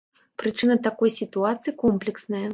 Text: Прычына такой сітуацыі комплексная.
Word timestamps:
Прычына 0.43 0.77
такой 0.87 1.13
сітуацыі 1.19 1.77
комплексная. 1.85 2.45